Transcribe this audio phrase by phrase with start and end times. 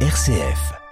[0.00, 0.85] RCF.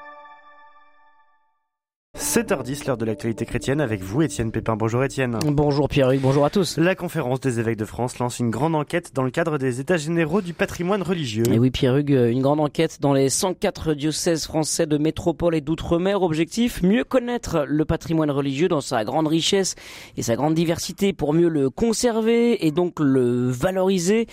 [2.35, 4.75] 7h10, l'heure de l'actualité chrétienne, avec vous, Étienne Pépin.
[4.75, 5.39] Bonjour Étienne.
[5.47, 6.79] Bonjour Pierre-Hugues, bonjour à tous.
[6.79, 9.99] La conférence des évêques de France lance une grande enquête dans le cadre des états
[9.99, 11.45] généraux du patrimoine religieux.
[11.53, 16.23] Et oui Pierre-Hugues, une grande enquête dans les 104 diocèses français de métropole et d'outre-mer.
[16.23, 19.77] Objectif, mieux connaître le patrimoine religieux dans sa grande richesse
[20.17, 24.27] et sa grande diversité pour mieux le conserver et donc le valoriser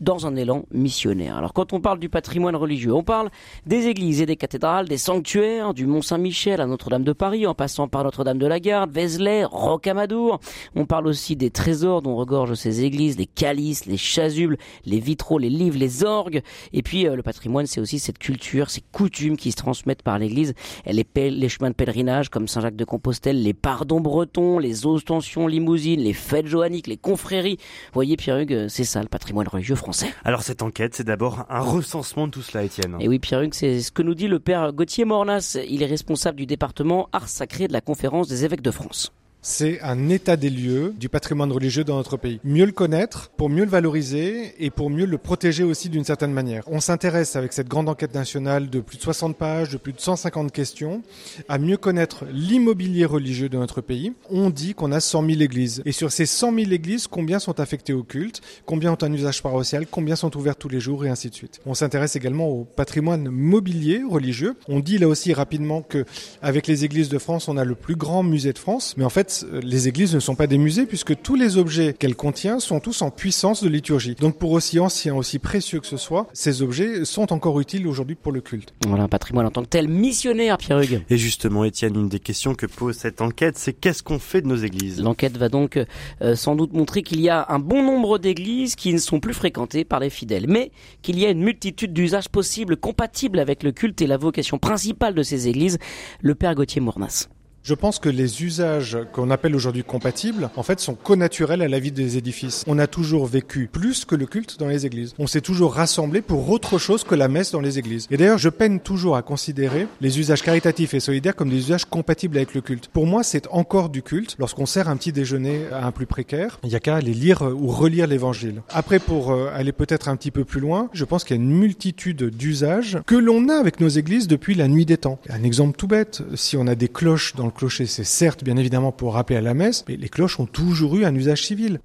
[0.00, 1.36] dans un élan missionnaire.
[1.36, 3.28] Alors quand on parle du patrimoine religieux, on parle
[3.66, 7.54] des églises et des cathédrales, des sanctuaires, du Mont Saint-Michel à Notre-Dame de Paris, en
[7.54, 10.40] passant par Notre-Dame de la Garde, Vézelay, Rocamadour.
[10.74, 15.38] On parle aussi des trésors dont regorgent ces églises, les calices, les chasubles, les vitraux,
[15.38, 16.42] les livres, les orgues.
[16.72, 20.18] Et puis euh, le patrimoine, c'est aussi cette culture, ces coutumes qui se transmettent par
[20.18, 20.54] l'église.
[20.86, 26.00] Les, les chemins de pèlerinage comme Saint-Jacques de Compostelle, les pardons bretons, les ostensions limousines,
[26.00, 27.56] les fêtes joanniques, les confréries.
[27.58, 30.12] Vous voyez Pierre-Hugues, c'est ça le patrimoine religieux français.
[30.24, 32.96] Alors cette enquête, c'est d'abord un recensement de tout cela, Étienne.
[33.00, 35.58] Et oui Pierre-Hugues, c'est ce que nous dit le père Gauthier Mornas.
[35.68, 39.12] Il est responsable du département Ars sacré de la conférence des évêques de France.
[39.44, 42.38] C'est un état des lieux du patrimoine religieux dans notre pays.
[42.44, 46.30] Mieux le connaître, pour mieux le valoriser et pour mieux le protéger aussi d'une certaine
[46.32, 46.62] manière.
[46.68, 50.00] On s'intéresse avec cette grande enquête nationale de plus de 60 pages, de plus de
[50.00, 51.02] 150 questions,
[51.48, 54.12] à mieux connaître l'immobilier religieux de notre pays.
[54.30, 55.82] On dit qu'on a 100 000 églises.
[55.86, 59.42] Et sur ces 100 000 églises, combien sont affectées au culte, combien ont un usage
[59.42, 61.60] paroissial, combien sont ouvertes tous les jours et ainsi de suite.
[61.66, 64.54] On s'intéresse également au patrimoine mobilier religieux.
[64.68, 66.04] On dit là aussi rapidement que
[66.42, 68.94] avec les églises de France, on a le plus grand musée de France.
[68.96, 69.31] Mais en fait,
[69.62, 73.02] les églises ne sont pas des musées puisque tous les objets qu'elles contiennent sont tous
[73.02, 74.14] en puissance de liturgie.
[74.14, 78.16] Donc pour aussi anciens, aussi précieux que ce soit, ces objets sont encore utiles aujourd'hui
[78.16, 78.74] pour le culte.
[78.86, 81.02] Voilà un patrimoine en tant que tel missionnaire, Pierre Hugues.
[81.10, 84.48] Et justement, Étienne, une des questions que pose cette enquête, c'est qu'est-ce qu'on fait de
[84.48, 85.00] nos églises?
[85.00, 85.78] L'enquête va donc
[86.22, 89.34] euh, sans doute montrer qu'il y a un bon nombre d'églises qui ne sont plus
[89.34, 90.70] fréquentées par les fidèles, mais
[91.02, 95.14] qu'il y a une multitude d'usages possibles compatibles avec le culte et la vocation principale
[95.14, 95.78] de ces églises,
[96.20, 97.28] le Père Gauthier Mornas.
[97.64, 101.78] Je pense que les usages qu'on appelle aujourd'hui compatibles, en fait, sont connaturels à la
[101.78, 102.64] vie des édifices.
[102.66, 105.14] On a toujours vécu plus que le culte dans les églises.
[105.20, 108.08] On s'est toujours rassemblé pour autre chose que la messe dans les églises.
[108.10, 111.84] Et d'ailleurs, je peine toujours à considérer les usages caritatifs et solidaires comme des usages
[111.84, 112.88] compatibles avec le culte.
[112.88, 114.34] Pour moi, c'est encore du culte.
[114.40, 117.42] Lorsqu'on sert un petit déjeuner à un plus précaire, il n'y a qu'à aller lire
[117.42, 118.62] ou relire l'évangile.
[118.70, 121.42] Après, pour euh, aller peut-être un petit peu plus loin, je pense qu'il y a
[121.42, 125.20] une multitude d'usages que l'on a avec nos églises depuis la nuit des temps.
[125.28, 128.56] Un exemple tout bête, si on a des cloches dans le clocher, c'est certes bien
[128.56, 131.80] évidemment pour rappeler à la messe, mais les cloches ont toujours eu un usage civil.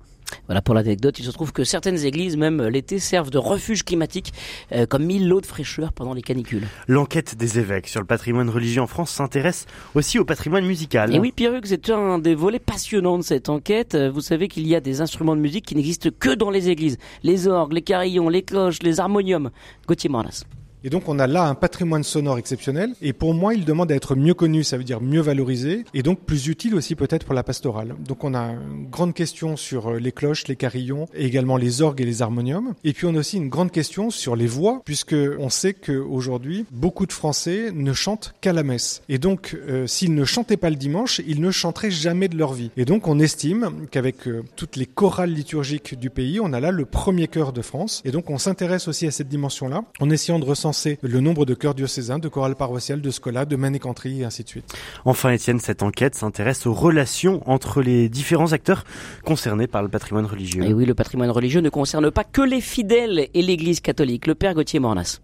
[0.47, 1.19] Voilà pour l'anecdote.
[1.19, 4.33] Il se trouve que certaines églises, même l'été, servent de refuge climatique,
[4.71, 6.67] euh, comme mille lots de fraîcheur pendant les canicules.
[6.87, 11.13] L'enquête des évêques sur le patrimoine religieux en France s'intéresse aussi au patrimoine musical.
[11.15, 13.95] Et oui, Pierre c'est un des volets passionnants de cette enquête.
[13.95, 16.69] Euh, vous savez qu'il y a des instruments de musique qui n'existent que dans les
[16.69, 16.97] églises.
[17.23, 19.51] Les orgues, les carillons, les cloches, les harmoniums.
[19.87, 20.43] Gauthier Mornas.
[20.87, 22.93] Et donc on a là un patrimoine sonore exceptionnel.
[23.01, 26.01] Et pour moi, il demande à être mieux connu, ça veut dire mieux valorisé, et
[26.01, 27.93] donc plus utile aussi peut-être pour la pastorale.
[28.07, 31.81] Donc on a une grande question sur euh, les cloches, les carillons, et également les
[31.81, 32.73] orgues et les harmoniums.
[32.85, 36.65] Et puis on a aussi une grande question sur les voix, puisque on sait qu'aujourd'hui,
[36.71, 39.01] beaucoup de Français ne chantent qu'à la messe.
[39.09, 42.53] Et donc, euh, s'ils ne chantaient pas le dimanche, ils ne chanteraient jamais de leur
[42.53, 42.71] vie.
[42.77, 46.71] Et donc on estime qu'avec euh, toutes les chorales liturgiques du pays, on a là
[46.71, 48.01] le premier chœur de France.
[48.05, 51.53] Et donc on s'intéresse aussi à cette dimension-là, en essayant de recenser le nombre de
[51.53, 54.73] chœurs diocésains, de chorales paroissiales, de scolas, de manécanteries et ainsi de suite.
[55.05, 58.83] Enfin, Étienne, cette enquête s'intéresse aux relations entre les différents acteurs
[59.25, 60.63] concernés par le patrimoine religieux.
[60.63, 64.27] Et oui, le patrimoine religieux ne concerne pas que les fidèles et l'Église catholique.
[64.27, 65.19] Le Père Gauthier Mornas.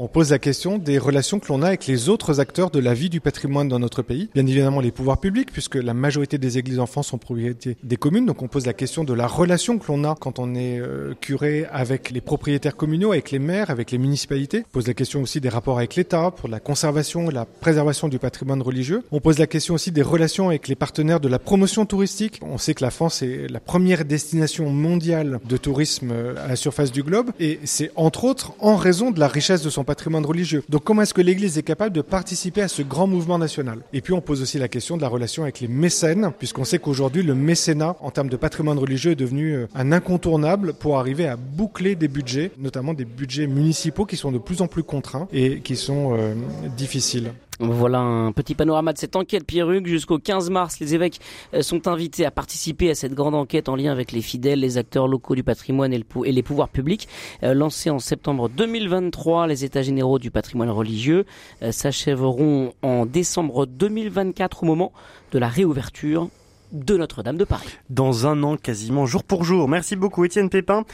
[0.00, 2.94] On pose la question des relations que l'on a avec les autres acteurs de la
[2.94, 4.30] vie du patrimoine dans notre pays.
[4.32, 7.96] Bien évidemment les pouvoirs publics, puisque la majorité des églises en France sont propriété des
[7.96, 8.24] communes.
[8.24, 11.14] Donc on pose la question de la relation que l'on a quand on est euh,
[11.20, 14.62] curé avec les propriétaires communaux, avec les maires, avec les municipalités.
[14.68, 18.06] On pose la question aussi des rapports avec l'État pour la conservation et la préservation
[18.06, 19.02] du patrimoine religieux.
[19.10, 22.38] On pose la question aussi des relations avec les partenaires de la promotion touristique.
[22.42, 26.54] On sait que la France est la première destination mondiale de tourisme euh, à la
[26.54, 27.32] surface du globe.
[27.40, 30.62] Et c'est entre autres en raison de la richesse de son patrimoine religieux.
[30.68, 33.78] Donc comment est-ce que l'Église est capable de participer à ce grand mouvement national?
[33.94, 36.78] Et puis on pose aussi la question de la relation avec les mécènes, puisqu'on sait
[36.78, 41.26] qu'aujourd'hui le mécénat en termes de patrimoine religieux est devenu euh, un incontournable pour arriver
[41.26, 45.26] à boucler des budgets, notamment des budgets municipaux qui sont de plus en plus contraints
[45.32, 46.34] et qui sont euh,
[46.76, 47.32] difficiles.
[47.60, 49.88] Voilà un petit panorama de cette enquête, Pierre Hugues.
[49.88, 51.18] Jusqu'au 15 mars, les évêques
[51.54, 54.78] euh, sont invités à participer à cette grande enquête en lien avec les fidèles, les
[54.78, 57.08] acteurs locaux du patrimoine et, les pouvoirs publics.
[57.42, 61.24] Euh, lancée en septembre 2023, les États généraux du patrimoine religieux
[61.62, 64.92] euh, s'achèveront en décembre 2024 au moment
[65.32, 66.28] de la réouverture
[66.72, 67.68] de Notre-Dame de Paris.
[67.90, 69.68] Dans un an, quasiment jour pour jour.
[69.68, 70.84] Merci beaucoup Étienne Pépin.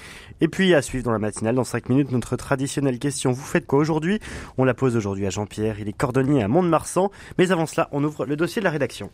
[0.40, 3.32] Et puis à suivre dans la matinale, dans 5 minutes, notre traditionnelle question.
[3.32, 4.20] Vous faites quoi aujourd'hui?
[4.58, 5.80] On la pose aujourd'hui à Jean-Pierre.
[5.80, 7.10] Il est cordonnier à Mont-de-Marsan.
[7.38, 9.10] Mais avant cela, on ouvre le dossier de la rédaction.